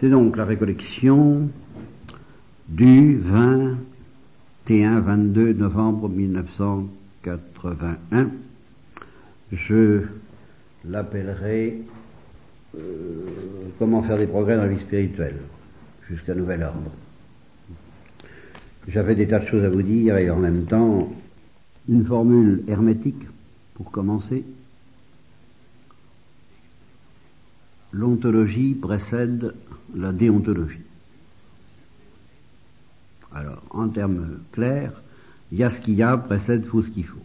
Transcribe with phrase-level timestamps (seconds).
[0.00, 1.48] C'est donc la récollection
[2.68, 3.20] du
[4.66, 8.30] 21-22 novembre 1981.
[9.52, 10.02] Je
[10.84, 11.78] l'appellerai
[12.76, 12.80] euh,
[13.78, 15.36] Comment faire des progrès dans la vie spirituelle
[16.08, 16.90] jusqu'à nouvel ordre.
[18.88, 21.12] J'avais des tas de choses à vous dire et en même temps
[21.88, 23.26] une formule hermétique
[23.74, 24.44] pour commencer.
[27.94, 29.54] L'ontologie précède
[29.94, 30.82] la déontologie.
[33.32, 35.00] Alors, en termes clairs,
[35.52, 37.22] il y a ce qu'il y a précède faut ce qu'il faut.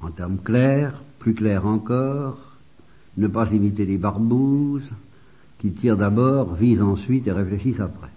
[0.00, 2.38] En termes clairs, plus clairs encore,
[3.16, 4.90] ne pas imiter les barbouzes
[5.58, 8.10] qui tirent d'abord, visent ensuite et réfléchissent après.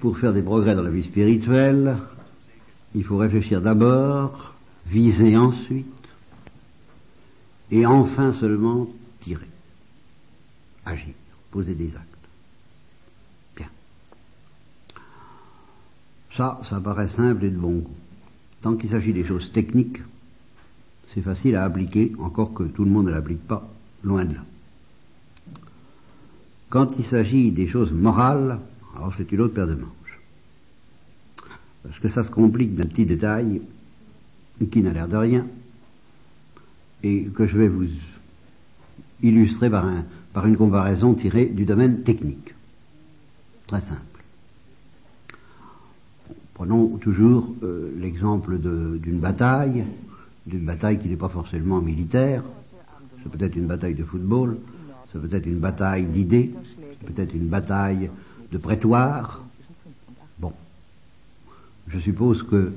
[0.00, 1.98] Pour faire des progrès dans la vie spirituelle,
[2.96, 4.53] il faut réfléchir d'abord,
[4.86, 5.86] viser ensuite,
[7.70, 8.88] et enfin seulement
[9.20, 9.48] tirer,
[10.84, 11.14] agir,
[11.50, 12.28] poser des actes.
[13.56, 13.68] Bien.
[16.32, 17.96] Ça, ça paraît simple et de bon goût.
[18.60, 20.00] Tant qu'il s'agit des choses techniques,
[21.12, 23.68] c'est facile à appliquer, encore que tout le monde ne l'applique pas,
[24.02, 24.44] loin de là.
[26.68, 28.58] Quand il s'agit des choses morales,
[28.96, 30.20] alors c'est une autre paire de manches.
[31.82, 33.62] Parce que ça se complique d'un petit détail
[34.70, 35.46] qui n'a l'air de rien
[37.02, 37.88] et que je vais vous
[39.22, 42.54] illustrer par, un, par une comparaison tirée du domaine technique.
[43.66, 44.00] Très simple.
[46.54, 49.84] Prenons toujours euh, l'exemple d'une bataille,
[50.46, 52.42] d'une bataille qui n'est pas forcément militaire.
[53.22, 54.58] C'est peut-être une bataille de football,
[55.10, 56.52] c'est peut-être une bataille d'idées,
[57.00, 58.10] c'est peut-être une bataille
[58.52, 59.42] de prétoire.
[60.38, 60.52] Bon.
[61.88, 62.72] Je suppose que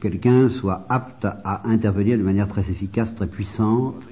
[0.00, 4.02] quelqu'un soit apte à intervenir de manière très efficace, très puissante,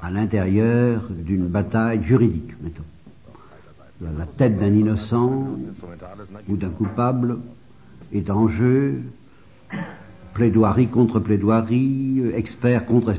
[0.00, 2.82] à l'intérieur d'une bataille juridique, mettons.
[4.00, 5.46] La tête d'un innocent
[6.48, 7.38] ou d'un coupable
[8.12, 9.00] est en jeu,
[10.34, 13.10] plaidoirie contre plaidoirie, expert contre,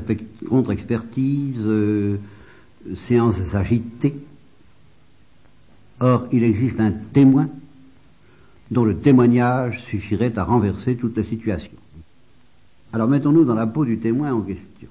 [0.72, 2.18] expertise, euh,
[2.96, 4.14] séances agitées.
[6.00, 7.48] Or, il existe un témoin
[8.70, 11.76] dont le témoignage suffirait à renverser toute la situation.
[12.92, 14.88] Alors mettons-nous dans la peau du témoin en question.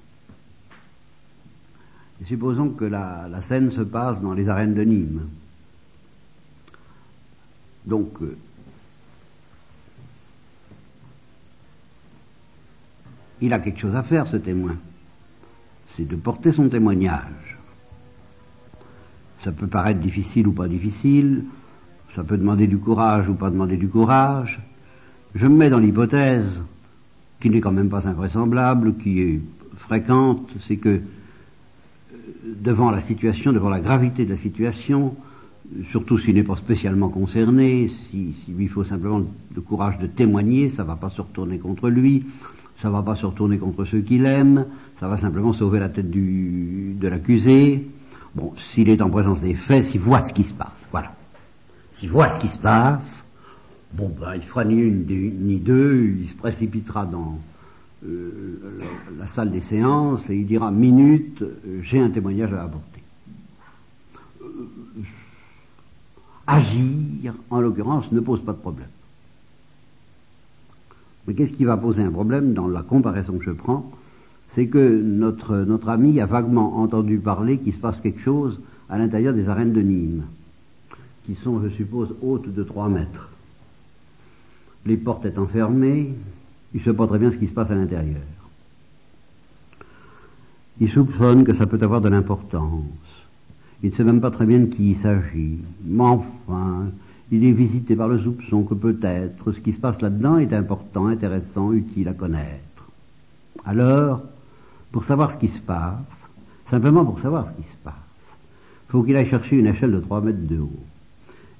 [2.20, 5.28] Et supposons que la, scène se passe dans les arènes de Nîmes.
[7.86, 8.36] Donc, euh,
[13.40, 14.76] il a quelque chose à faire, ce témoin.
[15.88, 17.58] C'est de porter son témoignage.
[19.40, 21.44] Ça peut paraître difficile ou pas difficile,
[22.14, 24.60] ça peut demander du courage ou pas demander du courage.
[25.34, 26.62] Je me mets dans l'hypothèse,
[27.40, 29.40] qui n'est quand même pas invraisemblable, qui est
[29.76, 31.00] fréquente, c'est que euh,
[32.44, 35.16] devant la situation, devant la gravité de la situation,
[35.90, 39.22] surtout s'il n'est pas spécialement concerné, s'il si, lui faut simplement
[39.54, 42.24] le courage de témoigner, ça ne va pas se retourner contre lui,
[42.76, 44.66] ça ne va pas se retourner contre ceux qui l'aiment,
[45.00, 47.88] ça va simplement sauver la tête de l'accusé.
[48.36, 51.12] Bon, s'il est en présence des faits, s'il voit ce qui se passe, voilà
[51.94, 53.24] s'il voit ce qui se passe,
[53.92, 57.38] bon ben il fera ni une ni deux, il se précipitera dans
[58.06, 58.58] euh,
[59.18, 63.02] la, salle des séances et il dira minute, euh, j'ai un témoignage à apporter.
[64.42, 64.46] Euh,
[66.46, 68.88] agir, en l'occurrence, ne pose pas de problème.
[71.26, 73.90] Mais qu'est-ce qui va poser un problème dans la comparaison que je prends?
[74.50, 78.98] C'est que notre, notre ami a vaguement entendu parler qu'il se passe quelque chose à
[78.98, 80.24] l'intérieur des arènes de Nîmes
[81.24, 83.30] qui sont, je suppose, hautes de 3 mètres.
[84.86, 86.12] Les portes étant fermées,
[86.74, 88.20] il ne sait pas très bien ce qui se passe à l'intérieur.
[90.80, 92.84] Il soupçonne que ça peut avoir de l'importance.
[93.82, 95.58] Il ne sait même pas très bien de qui il s'agit.
[95.84, 96.86] Mais enfin,
[97.30, 101.06] il est visité par le soupçon que peut-être ce qui se passe là-dedans est important,
[101.06, 102.90] intéressant, utile à connaître.
[103.64, 104.22] Alors,
[104.92, 105.96] pour savoir ce qui se passe,
[106.70, 107.94] simplement pour savoir ce qui se passe,
[108.88, 110.84] faut qu'il aille chercher une échelle de 3 mètres de haut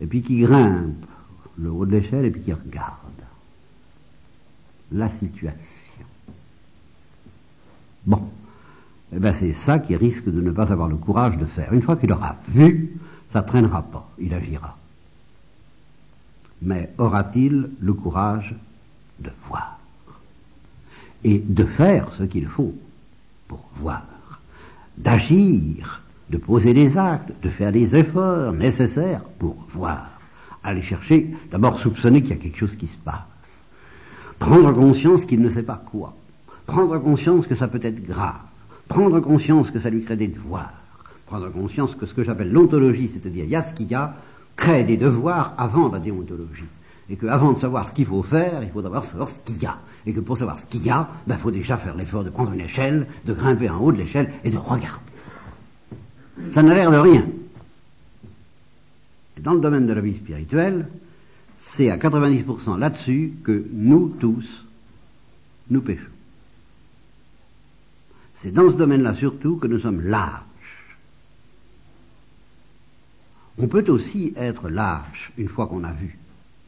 [0.01, 1.05] et puis qui grimpe
[1.59, 2.99] le haut de l'échelle et puis qui regarde
[4.93, 6.07] la situation.
[8.07, 8.29] Bon,
[9.13, 11.73] eh ben c'est ça qui risque de ne pas avoir le courage de faire.
[11.73, 12.97] Une fois qu'il aura vu,
[13.33, 14.77] ça traînera pas, il agira.
[16.63, 18.55] Mais aura-t-il le courage
[19.21, 19.79] de voir?
[21.25, 22.75] Et de faire ce qu'il faut
[23.49, 24.05] pour voir,
[24.99, 30.11] d'agir de poser des actes, de faire les efforts nécessaires pour voir.
[30.63, 33.19] Aller chercher, d'abord soupçonner qu'il y a quelque chose qui se passe.
[34.39, 36.15] Prendre conscience qu'il ne sait pas quoi.
[36.67, 38.41] Prendre conscience que ça peut être grave.
[38.89, 40.75] prendre conscience que ça lui crée des devoirs,
[41.27, 44.15] prendre conscience que ce que j'appelle l'ontologie, c'est-à-dire il y a ce qu'il y a,
[44.57, 46.65] crée des devoirs avant la déontologie.
[47.11, 49.67] Et qu'avant de savoir ce qu'il faut faire, il faut d'abord savoir ce qu'il y
[49.67, 49.79] a.
[50.07, 52.31] Et que pour savoir ce qu'il y a, il ben, faut déjà faire l'effort de
[52.31, 55.01] prendre une échelle, de grimper en haut de l'échelle et de regarder.
[56.53, 57.27] Ça n'a l'air de rien.
[59.41, 60.89] Dans le domaine de la vie spirituelle,
[61.59, 64.65] c'est à 90% là-dessus que nous tous,
[65.71, 66.03] nous péchons.
[68.37, 70.43] C'est dans ce domaine-là surtout que nous sommes lâches.
[73.59, 76.19] On peut aussi être lâche une fois qu'on a vu.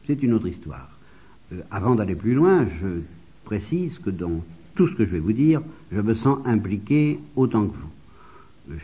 [0.07, 0.89] C'est une autre histoire.
[1.53, 3.01] Euh, avant d'aller plus loin, je
[3.43, 4.43] précise que dans
[4.75, 5.61] tout ce que je vais vous dire,
[5.91, 8.77] je me sens impliqué autant que vous.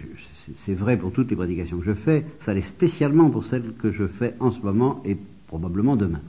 [0.49, 3.73] Euh, c'est vrai pour toutes les prédications que je fais, ça l'est spécialement pour celles
[3.79, 5.17] que je fais en ce moment et
[5.47, 6.21] probablement demain.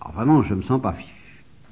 [0.00, 0.94] Alors vraiment, je me sens pas,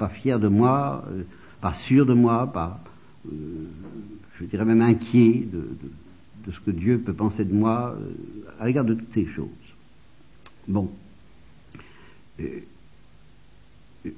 [0.09, 1.23] fier de moi, euh,
[1.61, 2.81] pas sûr de moi, pas,
[3.27, 5.69] je dirais même inquiet de,
[6.51, 7.95] ce que Dieu peut penser de moi
[8.59, 9.49] à l'égard de toutes ces choses.
[10.67, 10.91] Bon.
[12.41, 12.61] Euh,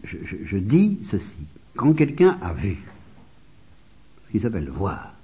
[0.04, 1.38] je, dis ceci.
[1.74, 2.76] Quand quelqu'un a vu,
[4.26, 5.14] ce qui s'appelle voir,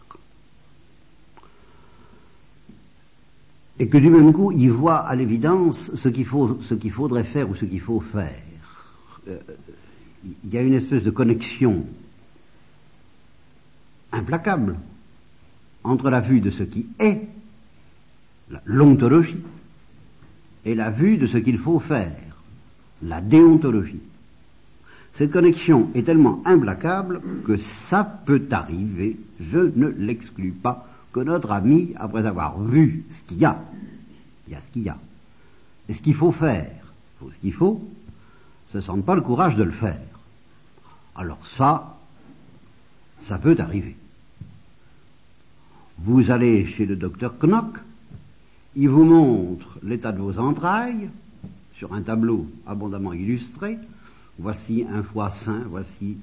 [3.78, 7.25] et que du même coup il voit à l'évidence ce qu'il faut, ce qu'il faudrait
[7.25, 8.43] faire ou ce qu'il faut faire,
[9.28, 9.38] euh,
[10.44, 11.84] il y a une espèce de connexion
[14.12, 14.76] implacable
[15.84, 17.23] entre la vue de ce qui est,
[18.64, 19.43] l'ontologie,
[20.64, 22.17] et la vue de ce qu'il faut faire
[23.02, 24.00] la déontologie.
[25.14, 31.50] Cette connexion est tellement implacable que ça peut arriver, je ne l'exclus pas, que notre
[31.50, 33.58] ami, après avoir vu ce qu'il y a,
[34.46, 34.98] il y a ce qu'il y a,
[35.88, 36.70] et ce qu'il faut faire,
[37.18, 37.82] faut ce qu'il faut,
[38.70, 39.98] se sente pas le courage de le faire.
[41.14, 41.96] Alors ça,
[43.22, 43.96] ça peut arriver.
[46.00, 47.78] Vous allez chez le docteur Knock,
[48.74, 51.08] il vous montre l'état de vos entrailles,
[51.78, 53.78] sur un tableau abondamment illustré.
[54.38, 56.19] Voici un foie sain, voici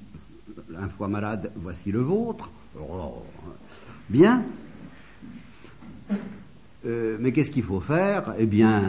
[0.78, 2.48] un foie malade, voici le vôtre.
[4.08, 4.44] Bien.
[6.86, 8.34] Euh, mais qu'est-ce qu'il faut faire?
[8.38, 8.82] Eh bien,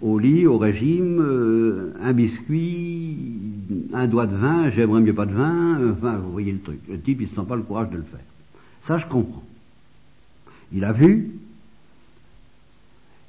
[0.00, 3.16] au lit, au régime, euh, un biscuit,
[3.92, 6.80] un doigt de vin, j'aimerais mieux pas de vin, enfin, vous voyez le truc.
[6.88, 8.20] Le type, il ne sent pas le courage de le faire.
[8.82, 9.44] Ça, je comprends.
[10.72, 11.30] Il a vu,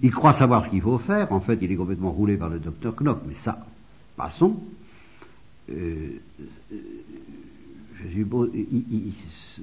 [0.01, 1.31] il croit savoir ce qu'il faut faire.
[1.31, 3.19] En fait, il est complètement roulé par le docteur Knock.
[3.27, 3.59] Mais ça,
[4.15, 4.59] passons.
[5.69, 6.09] Euh,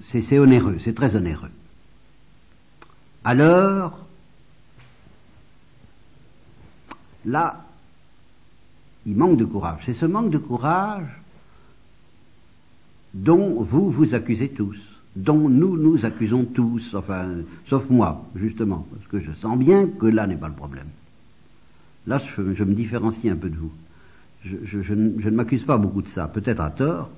[0.03, 1.51] c'est onéreux, c'est très onéreux.
[3.25, 4.07] Alors,
[7.25, 7.65] là,
[9.07, 9.83] il manque de courage.
[9.85, 11.09] C'est ce manque de courage
[13.15, 14.79] dont vous vous accusez tous
[15.17, 17.29] dont nous nous accusons tous, enfin,
[17.69, 20.89] sauf moi, justement, parce que je sens bien que là n'est pas le problème.
[22.07, 23.73] Là, je, me différencie un peu de vous.
[24.45, 27.11] Je, ne, m'accuse pas beaucoup de ça, peut-être à tort.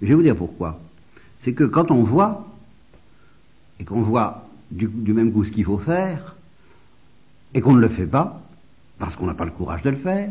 [0.00, 0.80] Je vais vous dire pourquoi.
[1.40, 2.48] C'est que quand on voit,
[3.78, 4.41] et qu'on voit
[4.72, 6.36] du, même coup ce qu'il faut faire,
[7.54, 8.42] et qu'on ne le fait pas,
[8.98, 10.30] parce qu'on n'a pas le courage de le faire,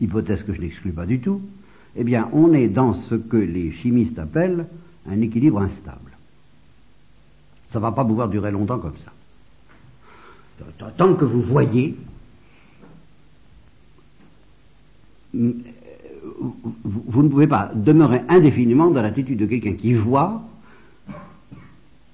[0.00, 1.42] hypothèse que je n'exclus pas du tout,
[1.96, 4.66] eh bien, on est dans ce que les chimistes appellent
[5.08, 5.98] un équilibre instable.
[7.70, 9.12] Ça ne va pas pouvoir durer longtemps comme ça.
[10.96, 11.96] Tant que vous voyez,
[15.34, 15.62] vous
[17.22, 20.42] ne pouvez pas demeurer indéfiniment dans l'attitude de quelqu'un qui voit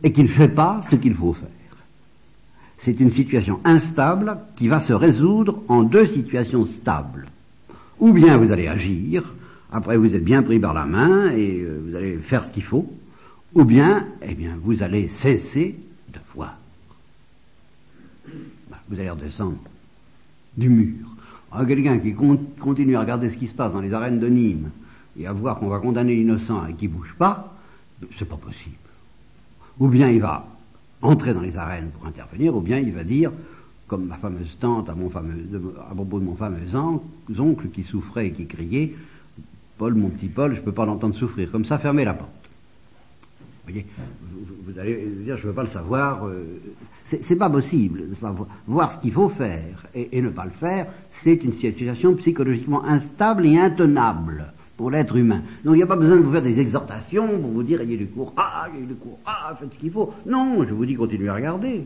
[0.02, 1.48] et qui ne fait pas ce qu'il faut faire.
[2.88, 7.26] C'est une situation instable qui va se résoudre en deux situations stables.
[8.00, 9.34] Ou bien vous allez agir,
[9.70, 12.62] après vous êtes bien pris par la main et euh, vous allez faire ce qu'il
[12.62, 12.90] faut,
[13.52, 15.76] ou bien, eh bien, vous allez cesser
[16.14, 16.56] de voir.
[18.70, 19.58] Bah, vous allez redescendre
[20.56, 21.08] du mur.
[21.52, 24.70] Ah, quelqu'un qui continue à regarder ce qui se passe dans les arènes de Nîmes
[25.20, 27.54] et à voir qu'on va condamner l'innocent et qui bouge pas,
[28.16, 28.76] c'est pas possible.
[29.78, 30.46] Ou bien il va
[31.02, 33.32] entrer dans les arènes pour intervenir, ou bien il va dire,
[33.86, 36.58] comme ma fameuse tante à, mon fameux, à propos de mon fameux
[37.38, 38.94] oncle qui souffrait et qui criait,
[39.78, 41.50] Paul, mon petit Paul, je peux pas l'entendre souffrir.
[41.50, 42.38] Comme ça, fermez la porte
[43.68, 43.86] voyez,
[44.66, 46.26] vous, allez dire, je ne veux pas le savoir.
[46.26, 46.60] Euh,
[47.06, 48.04] c'est pas possible.
[48.66, 53.46] Voir ce qu'il faut faire et, ne pas le faire, c'est une situation psychologiquement instable
[53.46, 55.42] et intenable pour l'être humain.
[55.64, 57.96] Donc il n'y a pas besoin de vous faire des exhortations pour vous dire, ayez
[57.96, 60.14] du courage, ayez du courage, faites ce qu'il faut.
[60.24, 61.84] Non, je vous dis, continuez à regarder.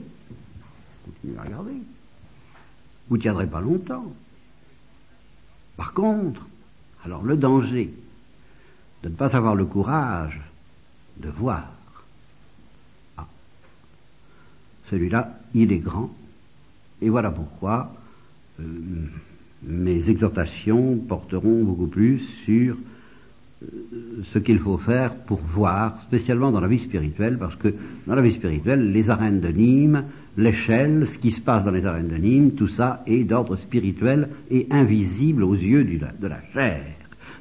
[1.07, 1.73] Continuez à regarder.
[3.09, 4.13] Vous ne tiendrez pas longtemps.
[5.79, 6.47] Par contre,
[7.05, 7.93] alors le danger
[9.03, 10.39] de ne pas avoir le courage
[11.17, 11.73] de voir.
[13.17, 13.27] Ah.
[14.91, 16.11] Celui-là, il est grand.
[17.01, 17.95] Et voilà pourquoi
[18.61, 18.65] euh,
[19.65, 22.77] mes exhortations porteront beaucoup plus sur
[23.63, 23.67] euh,
[24.25, 27.75] ce qu'il faut faire pour voir, spécialement dans la vie spirituelle, parce que
[28.07, 30.05] dans la vie spirituelle, les arènes de Nîmes,
[30.37, 34.29] l'échelle, ce qui se passe dans les arènes de Nîmes, tout ça est d'ordre spirituel
[34.51, 36.83] et invisible aux yeux de la chair.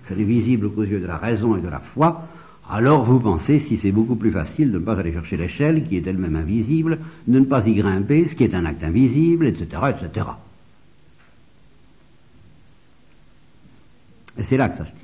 [0.03, 2.27] C'est visible aux yeux de la raison et de la foi.
[2.69, 5.97] Alors vous pensez, si c'est beaucoup plus facile de ne pas aller chercher l'échelle, qui
[5.97, 9.65] est elle-même invisible, de ne pas y grimper, ce qui est un acte invisible, etc.,
[9.89, 10.25] etc.
[14.37, 14.99] Et c'est là que ça se tient.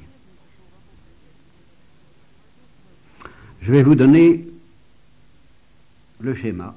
[3.62, 4.48] Je vais vous donner
[6.20, 6.76] le schéma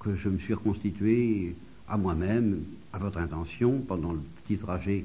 [0.00, 1.54] que je me suis reconstitué
[1.88, 5.04] à moi-même, à votre intention, pendant le petit trajet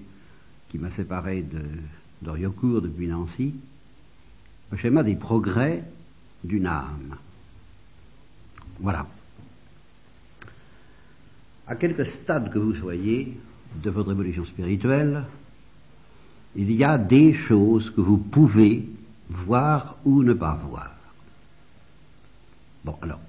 [0.70, 1.46] qui m'a séparé
[2.22, 3.54] d'Oriocourt depuis Nancy,
[4.72, 5.84] le schéma des progrès
[6.44, 7.18] d'une âme.
[8.80, 9.08] Voilà.
[11.68, 13.38] À quelque stade que vous soyez
[13.84, 15.26] de votre évolution spirituelle,
[16.58, 18.84] il y a des choses que vous pouvez
[19.30, 20.92] voir ou ne pas voir.
[22.84, 23.20] Bon, alors,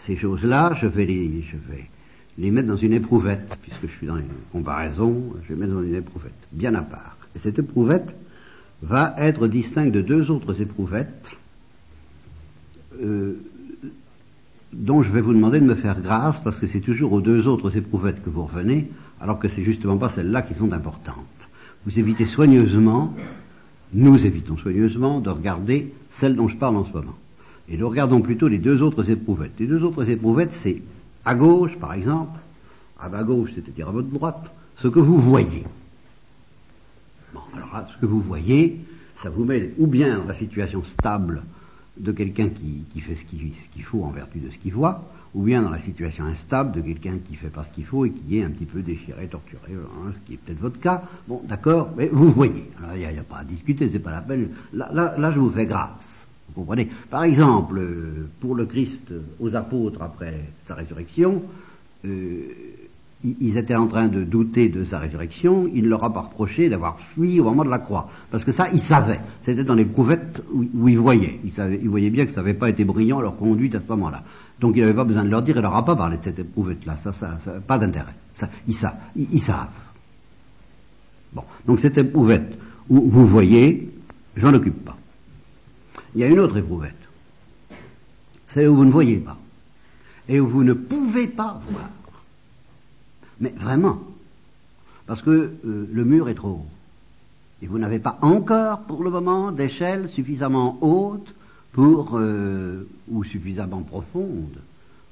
[0.00, 5.32] ces choses-là, je vais les, mettre dans une éprouvette, puisque je suis dans les comparaisons,
[5.42, 7.16] je vais les mettre dans une éprouvette, bien à part.
[7.36, 8.14] Et cette éprouvette
[8.82, 11.36] va être distincte de deux autres éprouvettes,
[13.00, 13.40] euh,
[14.72, 17.46] dont je vais vous demander de me faire grâce, parce que c'est toujours aux deux
[17.46, 21.39] autres éprouvettes que vous revenez, alors que c'est justement pas celles-là qui sont importantes.
[21.86, 23.14] Vous évitez soigneusement,
[23.92, 27.16] nous évitons soigneusement de regarder celle dont je parle en ce moment.
[27.68, 29.58] Et nous regardons plutôt les deux autres éprouvettes.
[29.58, 30.82] Les deux autres éprouvettes, c'est
[31.24, 32.38] à gauche, par exemple,
[32.98, 35.64] à ma gauche, c'est-à-dire à votre droite, ce que vous voyez.
[37.32, 38.80] Bon, alors là, ce que vous voyez,
[39.16, 41.42] ça vous met ou bien dans la situation stable
[41.96, 45.04] de quelqu'un qui, fait ce qu'il faut en vertu de ce qu'il voit,
[45.34, 48.10] ou bien dans la situation instable de quelqu'un qui fait pas ce qu'il faut et
[48.10, 51.02] qui est un petit peu déchiré, torturé, hein, ce qui est peut-être votre cas.
[51.28, 52.64] Bon, d'accord, mais vous voyez.
[52.94, 54.48] Il n'y a, pas à discuter, c'est pas la peine.
[54.72, 56.26] Là, là, là, je vous fais grâce.
[56.48, 56.88] Vous comprenez?
[57.10, 57.80] Par exemple,
[58.40, 61.42] pour le Christ aux apôtres après sa résurrection,
[62.04, 62.40] euh,
[63.22, 66.70] ils étaient en train de douter de sa résurrection, il ne leur a pas reproché
[66.70, 68.08] d'avoir fui au moment de la croix.
[68.30, 69.20] Parce que ça, ils savaient.
[69.42, 71.38] C'était dans les prouvettes où, ils voyaient.
[71.44, 74.22] Ils, voyaient bien que ça n'avait pas été brillant leur conduite à ce moment-là.
[74.58, 76.38] Donc il n'avait pas besoin de leur dire, il leur a pas parlé de cette
[76.38, 76.96] éprouvette-là.
[76.96, 78.14] Ça, ça, ça, pas d'intérêt.
[78.66, 78.96] Ils, savent.
[79.14, 79.68] Ils, savent.
[81.34, 81.44] Bon.
[81.66, 82.58] Donc cette éprouvette
[82.88, 83.92] où vous voyez,
[84.36, 84.96] j'en occupe pas.
[86.14, 86.96] Il y a une autre éprouvette.
[88.48, 89.36] Celle où vous ne voyez pas.
[90.26, 91.90] Et où vous ne pouvez pas voir.
[93.40, 94.00] Mais vraiment.
[95.06, 96.66] Parce que euh, le mur est trop haut.
[97.62, 101.34] Et vous n'avez pas encore, pour le moment, d'échelle suffisamment haute
[101.72, 104.58] pour, euh, ou suffisamment profonde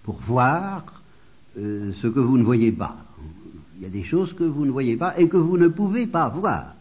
[0.02, 0.84] pour voir
[1.58, 2.96] euh, ce que vous ne voyez pas.
[3.76, 6.06] Il y a des choses que vous ne voyez pas et que vous ne pouvez
[6.06, 6.74] pas voir.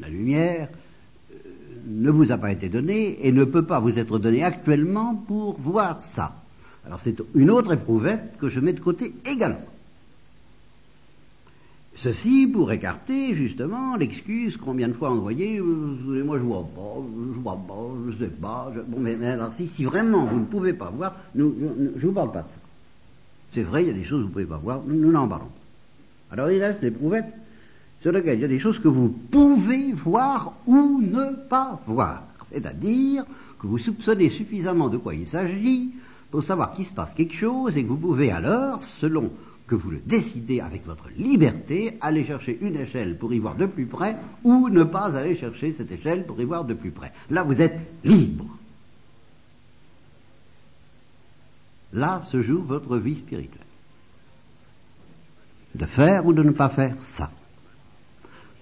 [0.00, 0.68] La lumière
[1.86, 5.58] ne vous a pas été donnée et ne peut pas vous être donnée actuellement pour
[5.60, 6.34] voir ça.
[6.86, 9.64] Alors c'est une autre éprouvette que je mets de côté également.
[12.00, 17.02] Ceci pour écarter justement l'excuse combien de fois envoyée, euh, moi je vois pas,
[17.34, 17.74] je vois pas,
[18.08, 18.72] je sais pas.
[18.86, 21.52] Bon, mais, alors si, vraiment vous ne pouvez pas voir, nous,
[21.96, 22.60] je vous parle pas de ça.
[23.52, 25.26] C'est vrai, il y a des choses que vous ne pouvez pas voir, nous n'en
[25.26, 26.34] parlons pas.
[26.34, 27.34] Alors il reste des prouvettes
[28.00, 32.22] sur lesquelles il y a des choses que vous pouvez voir ou ne pas voir.
[32.52, 33.24] C'est-à-dire
[33.58, 35.90] que vous soupçonnez suffisamment de quoi il s'agit
[36.30, 39.32] pour savoir qu'il se passe quelque chose et que vous pouvez alors, selon
[39.68, 43.66] que vous le décidez avec votre liberté, aller chercher une échelle pour y voir de
[43.66, 47.12] plus près ou ne pas aller chercher cette échelle pour y voir de plus près.
[47.30, 48.46] Là, vous êtes libre.
[51.92, 53.62] Là se joue votre vie spirituelle.
[55.74, 57.30] De faire ou de ne pas faire ça.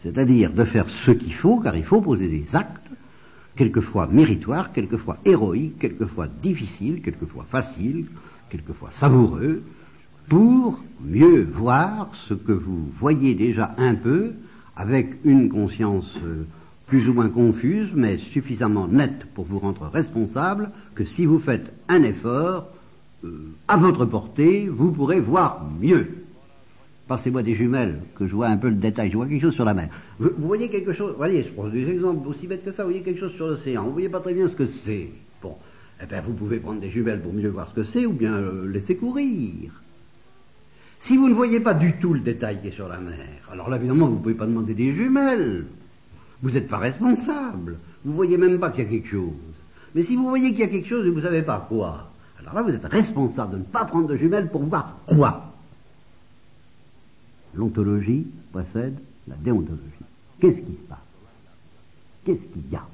[0.03, 2.91] C'est-à-dire de faire ce qu'il faut, car il faut poser des actes,
[3.57, 8.07] quelquefois méritoires, quelquefois héroïques, quelquefois difficiles, quelquefois faciles,
[8.51, 9.63] quelquefois savoureux,
[10.28, 14.33] pour mieux voir ce que vous voyez déjà un peu
[14.76, 16.45] avec une conscience euh,
[16.87, 21.73] plus ou moins confuse, mais suffisamment nette pour vous rendre responsable que si vous faites
[21.88, 22.68] un effort
[23.25, 26.09] euh, à votre portée, vous pourrez voir mieux.
[27.09, 29.64] Passez-moi des jumelles, que je vois un peu le détail, je vois quelque chose sur
[29.64, 29.88] la mer.
[30.18, 33.04] Vous, voyez quelque chose, voyez, je prends des exemples aussi bêtes que ça, vous voyez
[33.04, 35.09] quelque chose sur l'océan, vous voyez pas très bien ce que c'est.
[35.40, 35.54] Bon,
[36.02, 38.35] eh bien vous pouvez prendre des jumelles pour mieux voir ce que c'est, ou bien
[38.35, 39.83] euh, laisser courir.
[41.07, 43.15] Si vous ne voyez pas du tout le détail qui est sur la mer,
[43.53, 45.65] alors là, évidemment, vous ne pouvez pas demander des jumelles.
[46.43, 47.77] Vous n'êtes pas responsable.
[48.05, 49.31] Vous ne voyez même pas qu'il y a quelque chose.
[49.95, 52.11] Mais si vous voyez qu'il y a quelque chose et vous ne savez pas quoi,
[52.41, 55.53] Alors là, vous êtes responsable de ne pas prendre de jumelles pour voir quoi
[57.55, 58.99] L'ontologie précède
[59.29, 59.83] la déontologie.
[60.41, 60.99] Qu'est-ce qui se passe?
[62.25, 62.85] Qu'est-ce qu'il y a?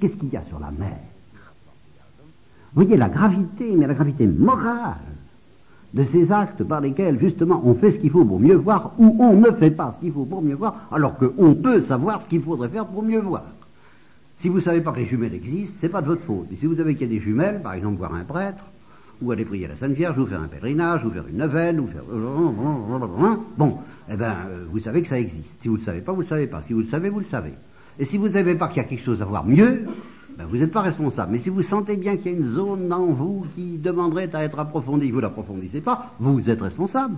[0.00, 0.98] Qu'est-ce qu'il y a sur la mer?
[2.74, 4.96] Voyez la gravité, mais la gravité morale
[5.94, 9.16] de ces actes par lesquels justement on fait ce qu'il faut pour mieux voir ou
[9.20, 12.28] on ne fait pas ce qu'il faut pour mieux voir, alors qu'on peut savoir ce
[12.28, 13.44] qu'il faudrait faire pour mieux voir.
[14.38, 16.46] Si vous ne savez pas que les jumelles existent, c'est pas de votre faute.
[16.50, 18.62] Mais si vous savez qu'il y a des jumelles, par exemple voir un prêtre,
[19.20, 21.80] ou aller prier à la Sainte Vierge, ou faire un pèlerinage, ou faire une neuvaine,
[21.80, 22.02] ou faire...
[23.56, 23.78] Bon,
[24.08, 25.60] eh ben, euh, vous savez que ça existe.
[25.60, 26.62] Si vous ne le savez pas, vous ne le savez pas.
[26.62, 27.54] Si vous le savez, vous le savez.
[27.98, 29.86] Et si vous ne savez pas qu'il y a quelque chose à voir mieux,
[30.38, 31.32] ben vous n'êtes pas responsable.
[31.32, 34.44] Mais si vous sentez bien qu'il y a une zone dans vous qui demanderait à
[34.44, 37.16] être approfondie, vous l'approfondissez pas, vous êtes responsable.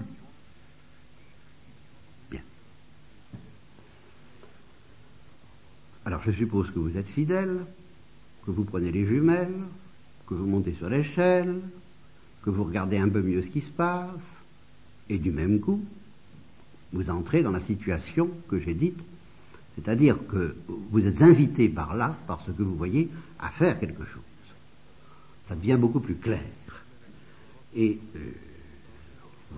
[2.31, 2.41] Bien.
[6.07, 7.59] Alors je suppose que vous êtes fidèle,
[8.47, 9.61] que vous prenez les jumelles,
[10.27, 11.61] que vous montez sur l'échelle,
[12.43, 14.09] que vous regardez un peu mieux ce qui se passe,
[15.11, 15.85] et du même coup,
[16.95, 18.99] vous entrez dans la situation que j'ai dite
[19.83, 20.57] c'est-à-dire que
[20.91, 23.09] vous êtes invité par là, par ce que vous voyez,
[23.39, 24.23] à faire quelque chose.
[25.49, 26.41] Ça devient beaucoup plus clair.
[27.75, 28.19] Et euh,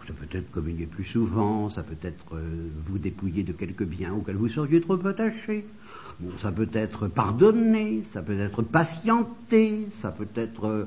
[0.07, 4.12] ça peut être communier plus souvent, ça peut être euh, vous dépouiller de quelques biens
[4.12, 5.67] auxquels vous seriez trop attaché.
[6.38, 10.85] Ça peut être pardonner, ça peut être patienter, ça peut être euh,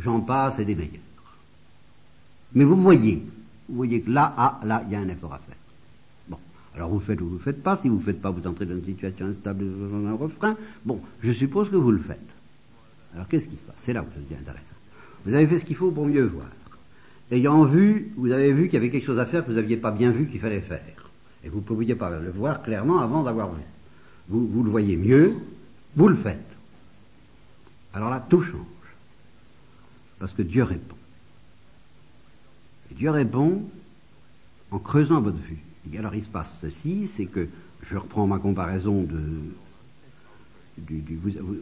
[0.00, 1.02] j'en passe et des meilleurs.
[2.54, 3.22] Mais vous voyez,
[3.68, 5.57] vous voyez que là, ah, là, il y a un effort à faire.
[6.78, 7.76] Alors vous faites ou vous faites pas.
[7.76, 10.56] Si vous ne faites pas, vous entrez dans une situation instable dans un refrain.
[10.84, 12.20] Bon, je suppose que vous le faites.
[13.14, 13.74] Alors qu'est-ce qui se passe?
[13.82, 14.76] C'est là où ça devient intéressant.
[15.26, 16.46] Vous avez fait ce qu'il faut pour mieux voir.
[17.32, 19.76] Ayant vu, vous avez vu qu'il y avait quelque chose à faire que vous n'aviez
[19.76, 21.10] pas bien vu qu'il fallait faire.
[21.42, 23.62] Et vous ne pouviez pas le voir clairement avant d'avoir vu.
[24.28, 25.34] Vous, vous le voyez mieux,
[25.96, 26.38] vous le faites.
[27.92, 28.60] Alors là, tout change.
[30.20, 30.96] Parce que Dieu répond.
[32.92, 33.64] Et Dieu répond
[34.70, 35.58] en creusant votre vue.
[35.96, 37.48] Alors il se passe ceci, c'est que
[37.88, 39.20] je reprends ma comparaison de.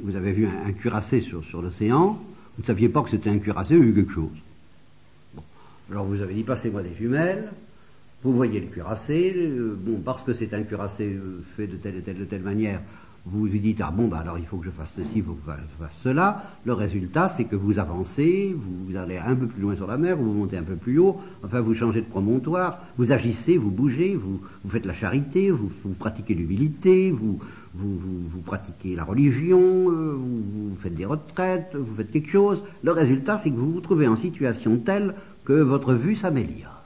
[0.03, 2.19] vous, avez vu un, cuirassé sur, l'océan,
[2.57, 4.37] vous ne saviez pas que c'était un cuirassé, eu quelque chose.
[5.35, 5.43] Bon.
[5.91, 7.51] Alors vous avez dit passez-moi des jumelles,
[8.23, 11.97] vous voyez le cuirassé, euh, bon, parce que c'est un cuirassé euh, fait de telle
[11.97, 12.81] et telle, de telle manière,
[13.29, 15.33] vous lui dites, ah bon, bah alors il faut que je fasse ceci, il faut
[15.33, 16.45] que je fasse cela.
[16.65, 20.17] Le résultat, c'est que vous avancez, vous allez un peu plus loin sur la mer,
[20.17, 24.15] vous montez un peu plus haut, enfin vous changez de promontoire, vous agissez, vous bougez,
[24.15, 27.41] vous, vous faites la charité, vous, vous pratiquez l'humilité, vous,
[27.75, 27.99] vous,
[28.31, 32.63] vous, pratiquez la religion, euh, vous, faites des retraites, vous faites quelque chose.
[32.85, 36.81] Le résultat, c'est que vous vous trouvez en situation telle que votre vue s'améliore.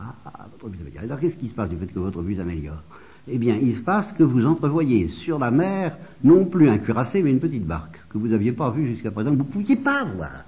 [0.00, 0.14] Ah,
[0.50, 1.04] votre vue s'améliore.
[1.04, 2.82] Alors qu'est-ce qui se passe du fait que votre vue s'améliore?
[3.30, 7.22] Eh bien, il se passe que vous entrevoyez sur la mer non plus un cuirassé,
[7.22, 9.76] mais une petite barque que vous n'aviez pas vue jusqu'à présent, que vous ne pouviez
[9.76, 10.44] pas voir.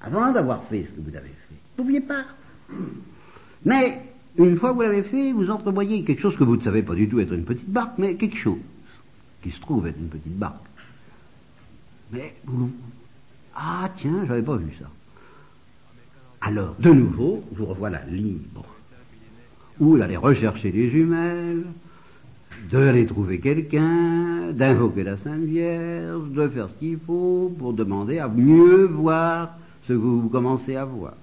[0.00, 1.54] Avant d'avoir fait ce que vous avez fait.
[1.76, 2.24] Vous ne pouviez pas.
[3.64, 4.02] Mais,
[4.36, 6.94] une fois que vous l'avez fait, vous entrevoyez quelque chose que vous ne savez pas
[6.94, 8.60] du tout être une petite barque, mais quelque chose
[9.42, 10.66] qui se trouve être une petite barque.
[12.12, 12.70] Mais vous...
[13.54, 14.86] Ah tiens, j'avais pas vu ça.
[16.42, 18.64] Alors, de nouveau, vous revoilà libre
[19.80, 21.64] ou d'aller rechercher les jumelles,
[22.70, 28.28] d'aller trouver quelqu'un, d'invoquer la Sainte Vierge, de faire ce qu'il faut pour demander à
[28.28, 29.56] mieux voir
[29.88, 31.14] ce que vous commencez à voir.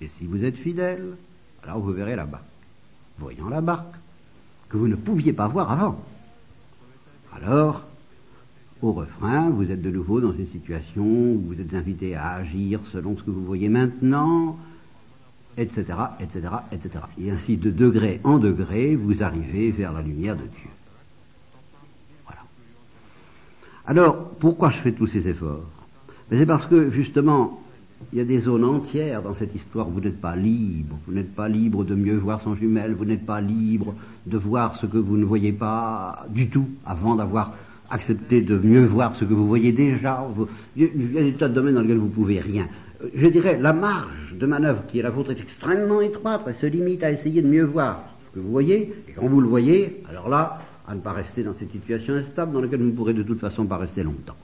[0.00, 1.14] Et si vous êtes fidèle,
[1.62, 2.44] alors vous verrez la barque.
[3.18, 3.94] Voyant la barque,
[4.68, 5.98] que vous ne pouviez pas voir avant.
[7.34, 7.84] Alors,
[8.82, 12.80] au refrain, vous êtes de nouveau dans une situation où vous êtes invité à agir
[12.92, 14.58] selon ce que vous voyez maintenant,
[15.56, 15.84] etc.,
[16.20, 17.04] etc., etc.
[17.20, 20.70] Et ainsi, de degré en degré, vous arrivez vers la lumière de Dieu.
[22.26, 22.42] Voilà.
[23.86, 25.64] Alors, pourquoi je fais tous ces efforts?
[26.30, 27.62] C'est parce que, justement,
[28.12, 30.98] il y a des zones entières dans cette histoire où vous n'êtes pas libre.
[31.06, 33.94] Vous n'êtes pas libre de mieux voir son jumelle, vous n'êtes pas libre
[34.26, 37.54] de voir ce que vous ne voyez pas du tout avant d'avoir
[37.88, 40.26] accepté de mieux voir ce que vous voyez déjà.
[40.76, 42.68] Il y a des tas de domaines dans lesquels vous ne pouvez rien
[43.14, 46.66] je dirais, la marge de manœuvre qui est la vôtre est extrêmement étroite, elle se
[46.66, 50.02] limite à essayer de mieux voir ce que vous voyez, et quand vous le voyez,
[50.08, 53.14] alors là, à ne pas rester dans cette situation instable dans laquelle vous ne pourrez
[53.14, 54.36] de toute façon pas rester longtemps.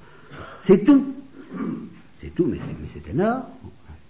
[0.60, 1.14] C'est tout.
[2.20, 3.44] C'est tout, mais c'est énorme.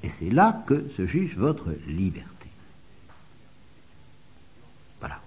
[0.02, 2.48] Et c'est là que se juge votre liberté.
[5.00, 5.20] Voilà.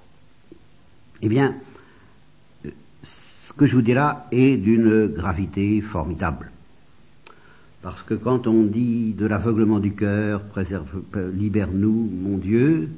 [1.22, 1.56] Eh bien,
[2.66, 2.72] euh,
[3.04, 6.52] ce que je vous dis là est d'une gravité formidable.
[7.86, 11.04] Parce que quand on dit de l'aveuglement du cœur, préserve,
[11.36, 12.90] libère-nous, mon Dieu,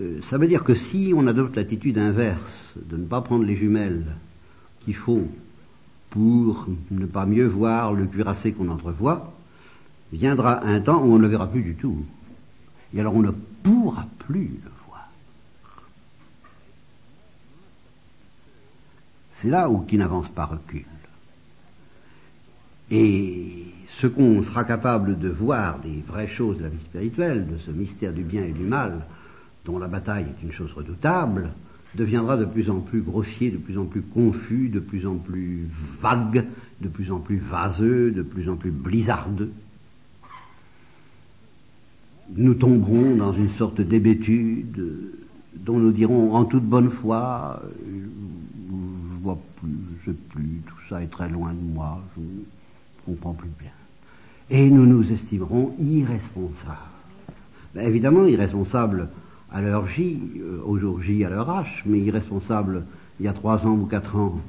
[0.00, 3.54] euh, ça veut dire que si on adopte l'attitude inverse de ne pas prendre les
[3.54, 4.04] jumelles
[4.80, 5.28] qu'il faut
[6.10, 9.32] pour ne pas mieux voir le cuirassé qu'on entrevoit,
[10.12, 12.04] viendra un temps où on ne le verra plus du tout.
[12.92, 13.30] Et alors on ne
[13.62, 15.08] pourra plus le voir.
[19.34, 20.84] C'est là où qui n'avance pas recule.
[22.90, 23.57] Et
[24.00, 27.72] ce qu'on sera capable de voir des vraies choses de la vie spirituelle, de ce
[27.72, 29.04] mystère du bien et du mal,
[29.64, 31.50] dont la bataille est une chose redoutable,
[31.96, 35.66] deviendra de plus en plus grossier, de plus en plus confus, de plus en plus
[36.00, 36.46] vague,
[36.80, 39.50] de plus en plus vaseux, de plus en plus blizzardeux.
[42.36, 44.80] Nous tomberons dans une sorte d'hébétude
[45.56, 49.70] dont nous dirons en toute bonne foi, je vois plus,
[50.04, 52.26] je sais plus, tout ça est très loin de moi, je ne
[53.06, 53.70] comprends plus bien.
[54.50, 56.78] Et nous nous estimerons irresponsables.
[57.74, 59.08] Ben, évidemment, irresponsables
[59.52, 62.84] à leur J, euh, au jour J, à leur H, mais irresponsable
[63.20, 64.40] il y a trois ans ou quatre ans,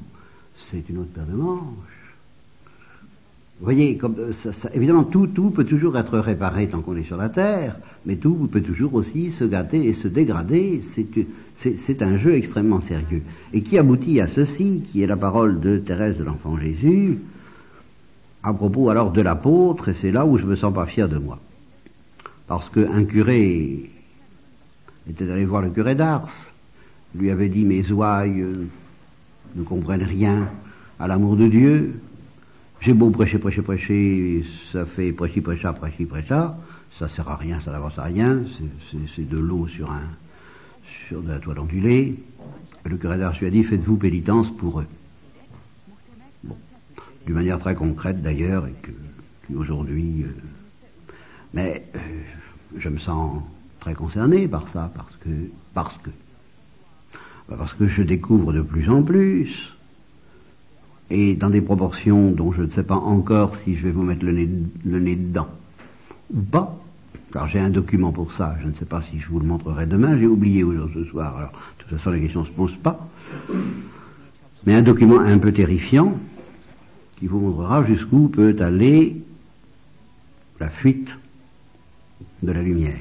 [0.56, 2.00] c'est une autre paire de manches.
[3.60, 6.96] Vous voyez, comme euh, ça, ça, évidemment, tout, tout peut toujours être réparé tant qu'on
[6.96, 10.82] est sur la terre, mais tout peut toujours aussi se gâter et se dégrader.
[11.56, 13.24] C'est un jeu extrêmement sérieux.
[13.54, 17.20] Et qui aboutit à ceci, qui est la parole de Thérèse de l'Enfant Jésus,
[18.43, 21.17] à propos alors de l'apôtre, et c'est là où je me sens pas fier de
[21.17, 21.39] moi.
[22.47, 23.89] Parce qu'un curé
[25.10, 26.30] était allé voir le curé d'Ars,
[27.15, 28.67] lui avait dit mes ouailles euh,
[29.56, 30.49] ne comprennent rien
[30.99, 31.99] à l'amour de Dieu.
[32.82, 36.47] J'ai beau prêcher, prêcher, prêcher, ça fait prêcher, prêcher, prêcher, prêcher,
[36.97, 38.41] ça sert à rien, ça n'avance à rien,
[39.15, 40.04] c'est de l'eau sur un,
[41.08, 42.15] sur de la toile ondulée.
[42.86, 44.88] Le curé d'Ars lui a dit faites-vous pénitence pour eux.
[47.30, 48.89] D'une manière très concrète d'ailleurs, et que,
[49.56, 50.32] aujourd'hui, euh,
[51.54, 52.00] mais euh,
[52.76, 53.44] je me sens
[53.80, 55.30] très concerné par ça, parce que,
[55.76, 56.10] parce que,
[57.48, 59.78] bah, parce que je découvre de plus en plus,
[61.12, 64.26] et dans des proportions dont je ne sais pas encore si je vais vous mettre
[64.26, 64.50] le nez,
[64.84, 65.50] le nez dedans
[66.34, 66.80] ou pas,
[67.32, 69.86] car j'ai un document pour ça, je ne sais pas si je vous le montrerai
[69.86, 72.76] demain, j'ai oublié aujourd'hui ce soir, alors de toute façon la question ne se pose
[72.78, 73.08] pas,
[74.65, 76.18] mais un document un peu terrifiant
[77.19, 79.21] qui vous montrera jusqu'où peut aller
[80.60, 81.17] la fuite
[82.41, 82.95] de la lumière.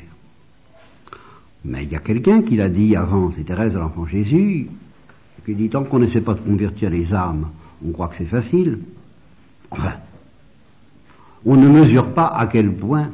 [1.65, 4.69] Mais il y a quelqu'un qui l'a dit avant, c'est Thérèse de l'Enfant Jésus,
[5.45, 7.49] qui dit tant qu'on n'essaie pas de convertir les âmes,
[7.87, 8.81] on croit que c'est facile.
[9.71, 9.95] Enfin,
[11.45, 13.11] on ne mesure pas à quel point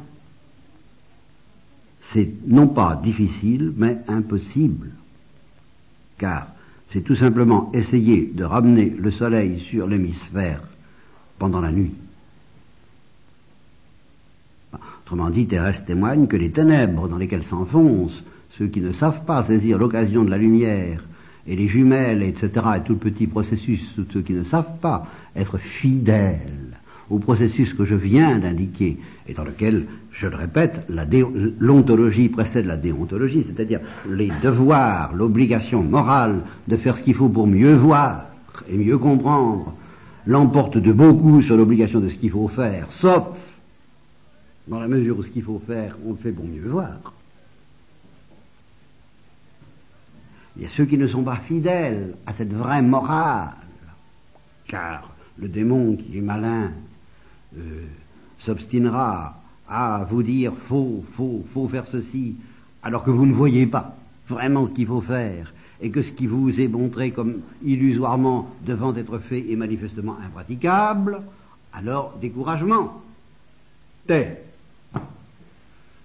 [2.00, 4.90] c'est non pas difficile, mais impossible.
[6.16, 6.48] Car
[6.92, 10.62] c'est tout simplement essayer de ramener le soleil sur l'hémisphère
[11.38, 11.92] pendant la nuit.
[15.05, 18.23] Autrement dit, Thérèse témoigne que les ténèbres dans lesquelles s'enfoncent
[18.59, 21.03] ceux qui ne savent pas saisir l'occasion de la lumière,
[21.47, 25.07] et les jumelles, etc., et tout le petit processus, tous ceux qui ne savent pas
[25.37, 26.40] être fidèles
[27.11, 30.87] au processus que je viens d'indiquer, et dans lequel, je le répète,
[31.59, 37.47] l'ontologie précède la déontologie, c'est-à-dire les devoirs, l'obligation morale de faire ce qu'il faut pour
[37.47, 38.27] mieux voir
[38.70, 39.75] et mieux comprendre,
[40.26, 43.26] l'emporte de beaucoup sur l'obligation de ce qu'il faut faire, sauf
[44.66, 47.12] dans la mesure où ce qu'il faut faire, on le fait pour mieux voir.
[50.56, 53.54] Il y a ceux qui ne sont pas fidèles à cette vraie morale,
[54.66, 56.70] car le démon qui est malin
[57.58, 57.84] euh,
[58.38, 62.37] s'obstinera à vous dire faut, faut, faut faire ceci,
[62.82, 63.96] alors que vous ne voyez pas
[64.28, 68.94] vraiment ce qu'il faut faire, et que ce qui vous est montré comme illusoirement devant
[68.94, 71.22] être fait est manifestement impraticable,
[71.72, 73.02] alors découragement.
[74.08, 74.37] Il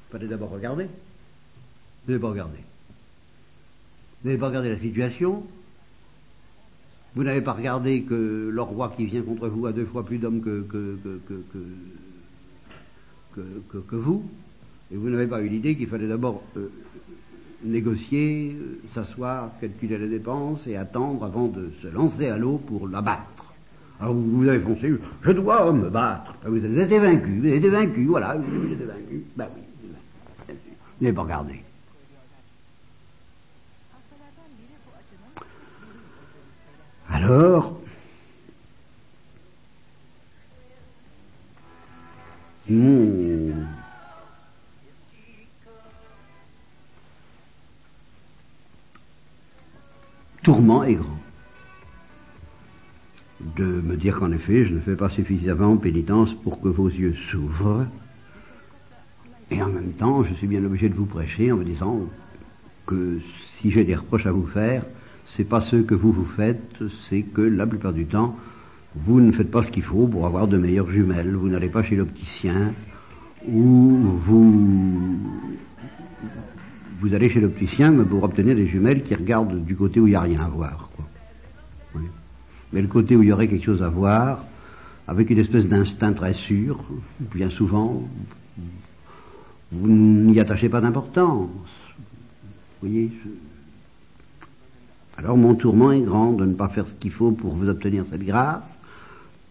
[0.10, 0.86] Fallait d'abord regarder.
[0.86, 2.58] Vous n'avez pas regardé.
[4.22, 5.44] Vous n'avez pas regardé la situation.
[7.16, 10.18] Vous n'avez pas regardé que le roi qui vient contre vous a deux fois plus
[10.18, 10.98] d'hommes que, que,
[13.36, 14.30] que, que, vous.
[14.92, 16.70] Et vous n'avez pas eu l'idée qu'il fallait d'abord euh,
[17.64, 22.88] négocier, euh, s'asseoir, calculer les dépenses et attendre avant de se lancer à l'eau pour
[22.88, 23.54] l'abattre.
[24.00, 26.34] Alors vous, avez foncé, je dois me battre.
[26.46, 29.24] Vous avez été vaincu, vous avez été vaincu, voilà, vous avez été vaincu.
[29.36, 29.62] Ben oui,
[30.48, 31.64] vous n'avez pas regardé.
[37.12, 37.79] Alors,
[50.50, 51.20] tourment est grand
[53.56, 57.14] de me dire qu'en effet, je ne fais pas suffisamment pénitence pour que vos yeux
[57.30, 57.86] s'ouvrent.
[59.52, 62.00] Et en même temps, je suis bien obligé de vous prêcher en me disant
[62.88, 63.20] que
[63.60, 64.84] si j'ai des reproches à vous faire,
[65.28, 68.36] c'est pas ce que vous vous faites, c'est que la plupart du temps,
[68.96, 71.84] vous ne faites pas ce qu'il faut pour avoir de meilleures jumelles, vous n'allez pas
[71.84, 72.74] chez l'opticien,
[73.48, 75.16] ou vous,
[77.00, 80.16] vous allez chez l'opticien pour obtenir des jumelles qui regardent du côté où il n'y
[80.16, 80.90] a rien à voir.
[82.72, 84.46] Mais le côté où il y aurait quelque chose à voir,
[85.08, 86.84] avec une espèce d'instinct très sûr,
[87.34, 88.04] bien souvent,
[89.72, 91.50] vous n'y attachez pas d'importance.
[92.82, 93.12] Vous voyez
[95.18, 98.06] Alors mon tourment est grand de ne pas faire ce qu'il faut pour vous obtenir
[98.06, 98.78] cette grâce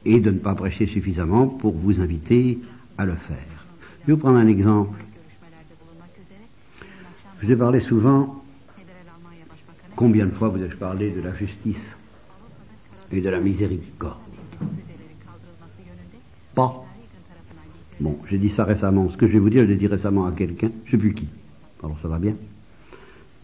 [0.04, 2.60] et de ne pas prêcher suffisamment pour vous inviter
[2.96, 3.66] à le faire.
[4.02, 4.98] Je vais vous prendre un exemple.
[7.40, 8.42] Je vous ai parlé souvent,
[9.94, 11.94] combien de fois vous ai-je parlé de la justice
[13.12, 14.16] et de la miséricorde?
[16.54, 16.84] Pas.
[18.00, 19.08] Bon, j'ai dit ça récemment.
[19.10, 20.98] Ce que je vais vous dire, je l'ai dit récemment à quelqu'un, je ne sais
[20.98, 21.28] plus qui.
[21.82, 22.34] Alors ça va bien.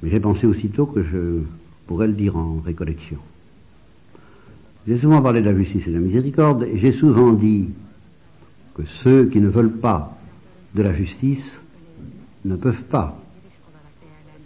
[0.02, 1.42] Mais j'ai pensé aussitôt que je
[1.86, 3.18] pourrais le dire en récollection.
[4.88, 7.68] J'ai souvent parlé de la justice et de la miséricorde, et j'ai souvent dit
[8.74, 10.18] que ceux qui ne veulent pas
[10.74, 11.60] de la justice
[12.44, 13.20] ne peuvent pas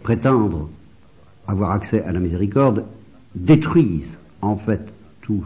[0.09, 0.71] prétendre
[1.47, 2.85] avoir accès à la miséricorde,
[3.35, 4.81] détruisent en fait
[5.21, 5.45] tout,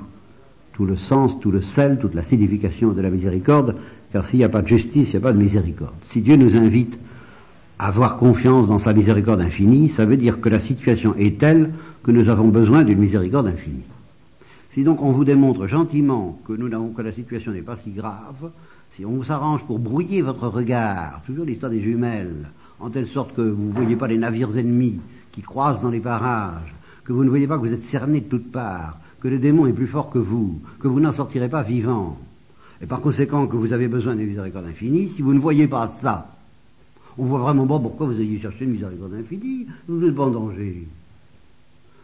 [0.78, 3.74] le sens, tout le sel, toute la signification de la miséricorde,
[4.12, 5.94] car s'il n'y a pas de justice, il n'y a pas de miséricorde.
[6.04, 6.96] Si Dieu nous invite
[7.80, 11.72] à avoir confiance dans sa miséricorde infinie, ça veut dire que la situation est telle
[12.04, 13.88] que nous avons besoin d'une miséricorde infinie.
[14.70, 17.90] Si donc on vous démontre gentiment que nous n'avons que la situation n'est pas si
[17.90, 18.52] grave,
[18.92, 22.46] si on s'arrange pour brouiller votre regard, toujours l'histoire des jumelles,
[22.82, 26.00] en telle sorte que vous ne voyez pas les navires ennemis qui croisent dans les
[26.00, 29.38] parages, que vous ne voyez pas que vous êtes cerné de toutes parts, que le
[29.38, 32.18] démon est plus fort que vous, que vous n'en sortirez pas vivant,
[32.82, 35.86] et par conséquent que vous avez besoin d'une miséricorde infinie, si vous ne voyez pas
[35.86, 36.36] ça,
[37.16, 40.30] on voit vraiment pas pourquoi vous ayez cherché une miséricorde infinie, vous n'êtes pas en
[40.30, 40.86] danger.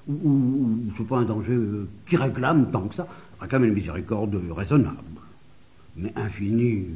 [0.07, 3.07] Ou, ou, pas un danger euh, qui réclame tant que ça,
[3.41, 4.97] réclame une miséricorde raisonnable,
[5.97, 6.87] mais infinie.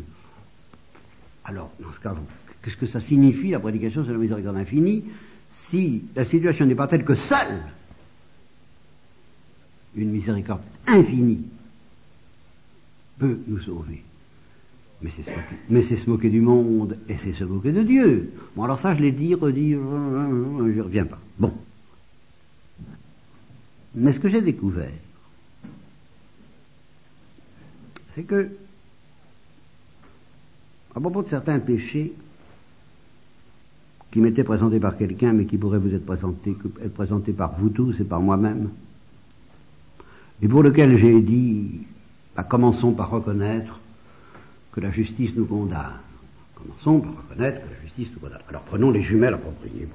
[1.45, 2.15] Alors, dans ce cas,
[2.63, 5.05] qu'est-ce que ça signifie la prédication sur la miséricorde infinie
[5.51, 7.63] si la situation n'est pas telle que seule
[9.97, 11.43] une miséricorde infinie
[13.19, 14.03] peut nous sauver
[15.03, 15.11] mais
[15.83, 18.33] c'est, se moquer, du monde et c'est se moquer de Dieu.
[18.55, 21.19] Bon, alors ça, je l'ai dit, redit, je reviens pas.
[21.39, 21.53] Bon.
[23.97, 24.93] Mais ce que j'ai découvert,
[28.15, 28.49] c'est que,
[30.95, 32.13] à propos de certains péchés
[34.13, 37.71] qui m'étaient présentés par quelqu'un, mais qui pourraient vous être présentés, être présentés par vous
[37.71, 38.69] tous et par moi-même,
[40.43, 41.81] et pour lesquels j'ai dit,
[42.37, 43.81] bah, commençons par reconnaître
[44.73, 46.01] que la justice nous condamne.
[46.55, 48.43] Commençons par reconnaître que la justice nous condamne.
[48.49, 49.89] Alors prenons les jumelles appropriées.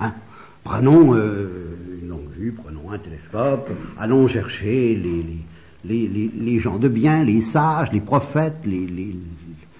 [0.00, 0.14] Hein
[0.62, 7.22] Prenons euh, une longue vue, prenons un télescope, allons chercher les, les, gens de bien,
[7.22, 9.14] les sages, les prophètes, les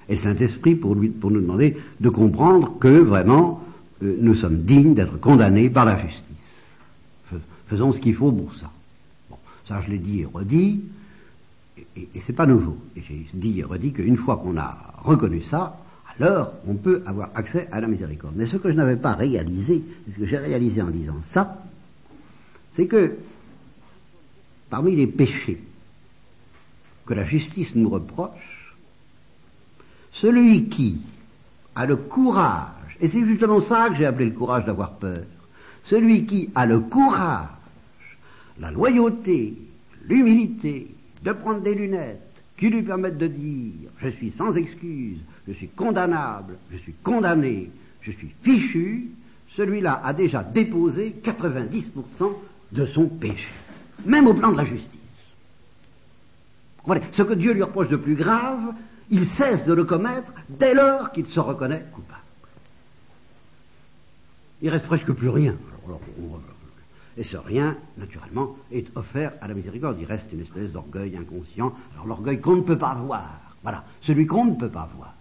[0.08, 1.08] et le Saint-Esprit pour, nous
[1.40, 3.62] demander de comprendre que vraiment
[4.02, 6.22] euh, nous sommes dignes d'être condamnés par la justice.
[7.66, 8.70] Faisons ce qu'il faut pour ça.
[9.30, 9.36] Bon,
[9.66, 10.82] ça je l'ai dit et redit,
[11.96, 12.76] et, et c'est pas nouveau.
[12.96, 15.78] Et j'ai dit et redit qu'une fois qu'on a reconnu ça,
[16.20, 18.34] alors on peut avoir accès à la miséricorde.
[18.36, 21.62] Mais ce que je n'avais pas réalisé, ce que j'ai réalisé en disant ça,
[22.76, 23.16] c'est que
[24.70, 25.60] parmi les péchés
[27.06, 28.53] que la justice nous reproche,
[30.14, 31.00] celui qui
[31.74, 35.24] a le courage, et c'est justement ça que j'ai appelé le courage d'avoir peur,
[35.85, 37.48] celui qui a le courage,
[38.59, 39.55] la loyauté,
[40.07, 40.88] l'humilité,
[41.22, 42.20] de prendre des lunettes
[42.57, 47.70] qui lui permettent de dire je suis sans excuse, je suis condamnable, je suis condamné,
[48.00, 49.09] je suis fichu,
[49.57, 52.33] celui-là a déjà déposé 90%
[52.72, 53.50] de son péché,
[54.07, 55.00] même au plan de la justice.
[56.85, 57.00] Voilà.
[57.12, 58.74] Ce que Dieu lui reproche de plus grave,
[59.10, 62.20] il cesse de le commettre dès lors qu'il se reconnaît coupable.
[64.62, 65.56] Il reste presque plus rien.
[67.16, 69.98] Et ce rien, naturellement, est offert à la miséricorde.
[70.00, 71.72] Il reste une espèce d'orgueil inconscient.
[71.94, 73.28] Alors l'orgueil qu'on ne peut pas voir.
[73.62, 73.84] Voilà.
[74.00, 75.14] Celui qu'on ne peut pas voir.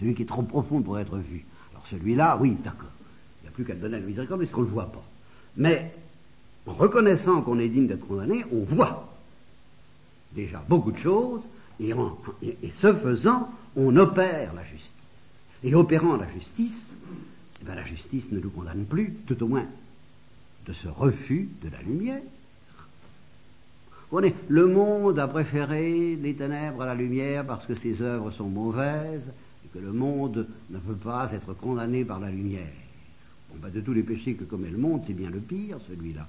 [0.00, 1.44] Celui qui est trop profond pour être vu.
[1.72, 2.90] Alors celui-là, oui, d'accord.
[3.40, 5.04] Il n'y a plus qu'à donner à la miséricorde parce qu'on ne le voit pas.
[5.56, 5.92] Mais,
[6.66, 9.12] en reconnaissant qu'on est digne d'être condamné, on voit
[10.32, 11.42] déjà beaucoup de choses,
[11.80, 12.18] et, en,
[12.70, 14.94] ce faisant, on opère la justice.
[15.64, 16.92] Et opérant la justice,
[17.60, 19.66] eh bien, la justice ne nous condamne plus, tout au moins
[20.66, 22.20] de ce refus de la lumière.
[24.48, 29.30] Le monde a préféré les ténèbres à la lumière parce que ses œuvres sont mauvaises
[29.64, 32.66] et que le monde ne peut pas être condamné par la lumière.
[33.56, 36.26] Ben, de tous les péchés que commet le monde, c'est bien le pire, celui-là.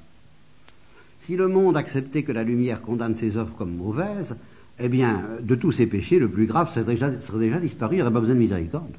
[1.22, 4.36] Si le monde acceptait que la lumière condamne ses œuvres comme mauvaises,
[4.80, 7.98] eh bien, de tous ses péchés, le plus grave serait déjà, serait déjà disparu, il
[7.98, 8.94] n'y aurait pas besoin de miséricorde.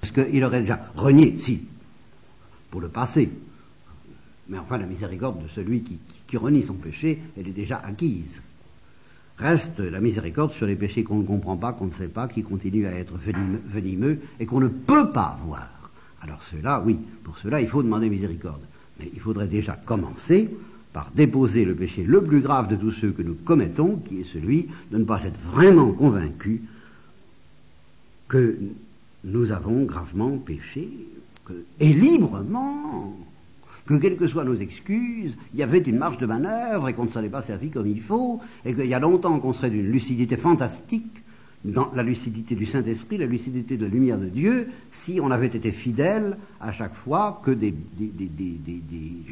[0.00, 1.62] Parce qu'il aurait déjà renié, si,
[2.70, 3.30] pour le passé.
[4.48, 8.40] Mais enfin, la miséricorde de celui qui, qui renie son péché, elle est déjà acquise.
[9.38, 12.42] Reste la miséricorde sur les péchés qu'on ne comprend pas, qu'on ne sait pas, qui
[12.42, 15.68] continuent à être venimeux et qu'on ne peut pas voir.
[16.20, 18.60] Alors cela, oui, pour cela, il faut demander miséricorde.
[18.98, 20.50] Mais il faudrait déjà commencer
[20.92, 24.32] par déposer le péché le plus grave de tous ceux que nous commettons, qui est
[24.32, 26.60] celui de ne pas être vraiment convaincus
[28.28, 28.58] que
[29.24, 30.88] nous avons gravement péché,
[31.80, 33.16] et librement,
[33.86, 37.04] que quelles que soient nos excuses, il y avait une marge de manœuvre et qu'on
[37.04, 39.70] ne s'en est pas servi comme il faut, et qu'il y a longtemps qu'on serait
[39.70, 41.21] d'une lucidité fantastique,
[41.64, 45.46] dans la lucidité du Saint-Esprit, la lucidité de la lumière de Dieu, si on avait
[45.46, 48.10] été fidèle à chaque fois que des, des,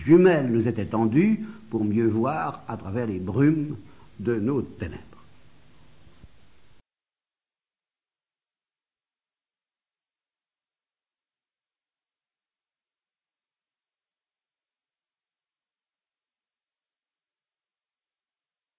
[0.06, 1.40] jumelles nous étaient tendues
[1.70, 3.76] pour mieux voir à travers les brumes
[4.20, 5.09] de nos ténèbres.